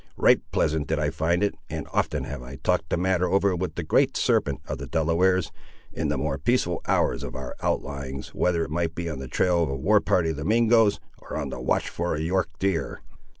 Right 0.17 0.41
pleasant 0.51 0.87
did 0.87 0.97
I 0.97 1.11
find 1.11 1.43
it, 1.43 1.53
and 1.69 1.87
often 1.93 2.23
have 2.23 2.41
I 2.41 2.55
talked 2.55 2.89
the 2.89 2.97
matter 2.97 3.29
over 3.29 3.55
with 3.55 3.75
the 3.75 3.83
Great 3.83 4.17
Serpent 4.17 4.59
of 4.67 4.79
the 4.79 4.87
Delawares, 4.87 5.51
in 5.93 6.07
the 6.07 6.17
more 6.17 6.39
peaceful 6.39 6.81
hours 6.87 7.21
of 7.21 7.35
our 7.35 7.55
out 7.61 7.83
lyings, 7.83 8.33
whether 8.33 8.63
it 8.63 8.71
might 8.71 8.95
be 8.95 9.07
on 9.07 9.19
the 9.19 9.27
trail 9.27 9.61
of 9.61 9.69
a 9.69 9.75
war 9.75 9.99
party 10.01 10.31
of 10.31 10.37
the 10.37 10.43
Mingoes, 10.43 10.99
or 11.19 11.37
on 11.37 11.49
the 11.49 11.61
watch 11.61 11.87
for 11.87 12.15
a 12.15 12.19
York 12.19 12.49
deer. 12.57 13.03